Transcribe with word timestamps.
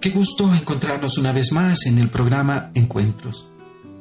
Qué 0.00 0.08
gusto 0.08 0.50
encontrarnos 0.54 1.18
una 1.18 1.30
vez 1.30 1.52
más 1.52 1.84
en 1.84 1.98
el 1.98 2.08
programa 2.08 2.70
Encuentros. 2.72 3.50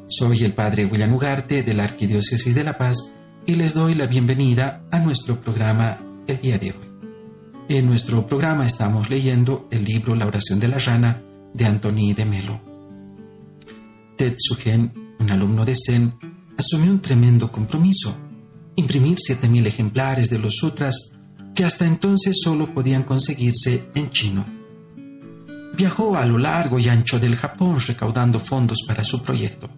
Soy 0.07 0.46
el 0.46 0.54
Padre 0.54 0.86
William 0.86 1.14
Ugarte 1.14 1.62
de 1.62 1.73
la 1.73 1.84
Arquidiócesis 1.84 2.55
de 2.55 2.64
La 2.64 2.78
Paz 2.78 3.16
y 3.46 3.55
les 3.55 3.73
doy 3.73 3.96
la 3.96 4.07
bienvenida 4.07 4.86
a 4.91 5.00
nuestro 5.00 5.41
programa 5.41 5.98
el 6.25 6.39
día 6.39 6.57
de 6.57 6.71
hoy. 6.71 6.88
En 7.68 7.86
nuestro 7.86 8.25
programa 8.25 8.66
estamos 8.66 9.09
leyendo 9.09 9.68
el 9.71 9.84
libro 9.84 10.16
La 10.16 10.25
oración 10.25 10.62
de 10.62 10.70
la 10.70 10.77
rana 10.77 11.21
de 11.54 11.66
Antoni 11.66 12.13
de 12.13 12.23
Melo. 12.23 12.61
Tetsugen, 14.16 15.16
un 15.20 15.31
alumno 15.31 15.66
de 15.66 15.75
Zen, 15.75 16.13
asumió 16.55 16.91
un 16.91 17.02
tremendo 17.02 17.52
compromiso, 17.52 18.16
imprimir 18.77 19.18
7.000 19.18 19.68
ejemplares 19.68 20.29
de 20.29 20.39
los 20.39 20.55
sutras 20.55 21.11
que 21.54 21.66
hasta 21.66 21.86
entonces 21.86 22.38
solo 22.41 22.73
podían 22.73 23.04
conseguirse 23.04 23.89
en 23.96 24.10
chino. 24.11 24.58
Viajó 25.79 26.18
a 26.18 26.25
lo 26.25 26.38
largo 26.38 26.78
y 26.78 26.89
ancho 26.89 27.21
del 27.21 27.38
Japón 27.38 27.79
recaudando 27.79 28.42
fondos 28.42 28.79
para 28.86 29.06
su 29.06 29.24
proyecto. 29.24 29.69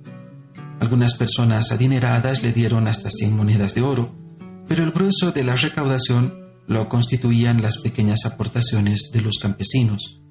Algunas 0.80 1.14
personas 1.14 1.72
adineradas 1.72 2.42
le 2.42 2.52
dieron 2.54 2.88
hasta 2.88 3.12
100 3.12 3.38
monedas 3.38 3.76
de 3.76 3.84
oro, 3.84 4.12
pero 4.68 4.84
el 4.84 4.94
grueso 4.94 5.32
de 5.32 5.44
la 5.44 5.56
recaudación 5.56 6.40
lo 6.66 6.90
constituían 6.90 7.62
las 7.62 7.78
pequeñas 7.84 8.26
aportaciones 8.26 9.12
de 9.14 9.22
los 9.22 9.38
campesinos, 9.38 10.24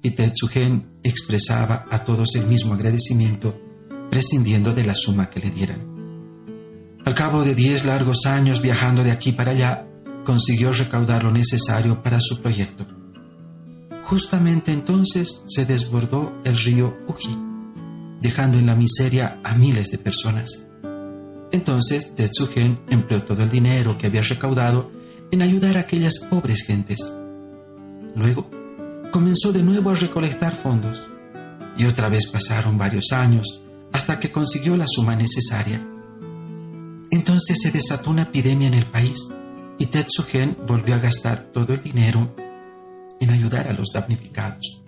y 0.00 0.10
Tetsugen 0.10 1.00
expresaba 1.02 1.86
a 1.90 2.04
todos 2.04 2.36
el 2.36 2.46
mismo 2.46 2.74
agradecimiento, 2.74 3.60
prescindiendo 4.12 4.74
de 4.74 4.84
la 4.84 4.94
suma 4.94 5.28
que 5.28 5.40
le 5.40 5.50
dieran. 5.50 5.80
Al 7.04 7.14
cabo 7.14 7.42
de 7.42 7.56
diez 7.56 7.84
largos 7.84 8.26
años 8.26 8.62
viajando 8.62 9.02
de 9.02 9.10
aquí 9.10 9.32
para 9.32 9.50
allá, 9.50 9.88
consiguió 10.24 10.72
recaudar 10.72 11.24
lo 11.24 11.32
necesario 11.32 12.00
para 12.00 12.20
su 12.20 12.40
proyecto. 12.40 12.95
Justamente 14.06 14.72
entonces 14.72 15.42
se 15.48 15.66
desbordó 15.66 16.40
el 16.44 16.56
río 16.56 16.96
Uji, 17.08 17.36
dejando 18.20 18.56
en 18.56 18.66
la 18.66 18.76
miseria 18.76 19.36
a 19.42 19.54
miles 19.54 19.88
de 19.88 19.98
personas. 19.98 20.68
Entonces 21.50 22.14
Tetsugen 22.14 22.78
empleó 22.88 23.24
todo 23.24 23.42
el 23.42 23.50
dinero 23.50 23.98
que 23.98 24.06
había 24.06 24.22
recaudado 24.22 24.92
en 25.32 25.42
ayudar 25.42 25.76
a 25.76 25.80
aquellas 25.80 26.20
pobres 26.30 26.62
gentes. 26.64 27.16
Luego 28.14 28.48
comenzó 29.10 29.52
de 29.52 29.64
nuevo 29.64 29.90
a 29.90 29.94
recolectar 29.94 30.54
fondos 30.54 31.08
y 31.76 31.86
otra 31.86 32.08
vez 32.08 32.28
pasaron 32.28 32.78
varios 32.78 33.10
años 33.10 33.64
hasta 33.92 34.20
que 34.20 34.30
consiguió 34.30 34.76
la 34.76 34.86
suma 34.86 35.16
necesaria. 35.16 35.84
Entonces 37.10 37.58
se 37.60 37.72
desató 37.72 38.10
una 38.10 38.22
epidemia 38.22 38.68
en 38.68 38.74
el 38.74 38.86
país 38.86 39.34
y 39.78 39.86
Tetsugen 39.86 40.56
volvió 40.64 40.94
a 40.94 41.00
gastar 41.00 41.40
todo 41.52 41.74
el 41.74 41.82
dinero 41.82 42.45
a 43.58 43.72
los 43.72 43.92
damnificados. 43.92 44.82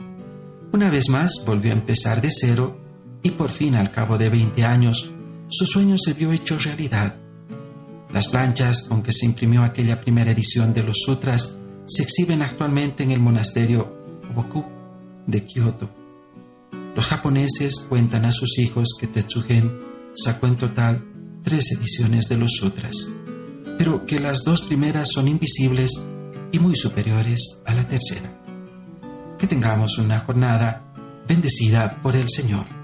Una 0.72 0.91
vez 0.91 1.08
más 1.08 1.44
volvió 1.47 1.72
a 1.72 1.77
empezar 1.77 2.20
de 2.20 2.30
cero 2.30 2.80
y 3.22 3.30
por 3.30 3.50
fin 3.50 3.75
al 3.75 3.91
cabo 3.91 4.19
de 4.19 4.28
20 4.28 4.64
años 4.64 5.14
su 5.48 5.64
sueño 5.64 5.97
se 5.97 6.12
vio 6.12 6.33
hecho 6.33 6.58
realidad. 6.58 7.16
Las 8.12 8.28
planchas 8.28 8.83
con 8.88 9.02
que 9.02 9.12
se 9.12 9.27
imprimió 9.27 9.62
aquella 9.62 10.00
primera 10.00 10.30
edición 10.30 10.75
de 10.75 10.83
los 10.83 10.98
sutras 11.05 11.58
se 11.86 12.02
exhiben 12.02 12.42
actualmente 12.42 13.02
en 13.02 13.12
el 13.12 13.20
monasterio 13.20 13.97
Woku 14.34 14.64
de 15.27 15.47
Kioto. 15.47 15.88
Los 16.94 17.06
japoneses 17.06 17.86
cuentan 17.88 18.25
a 18.25 18.32
sus 18.32 18.58
hijos 18.58 18.88
que 19.00 19.06
Tetsugen 19.06 19.72
sacó 20.14 20.48
en 20.48 20.56
total 20.56 21.05
tres 21.42 21.72
ediciones 21.72 22.28
de 22.28 22.36
los 22.36 22.53
sutras, 22.53 23.14
pero 23.78 24.05
que 24.05 24.20
las 24.20 24.44
dos 24.44 24.62
primeras 24.62 25.10
son 25.12 25.28
invisibles 25.28 26.08
y 26.53 26.58
muy 26.58 26.77
superiores 26.77 27.62
a 27.64 27.75
la 27.75 27.86
tercera. 27.86 28.38
Tengamos 29.48 29.96
una 29.96 30.18
jornada 30.18 30.82
bendecida 31.27 31.96
por 32.02 32.14
el 32.16 32.28
Señor. 32.28 32.78